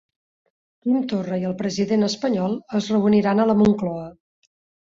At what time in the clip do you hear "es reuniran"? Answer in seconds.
2.81-3.45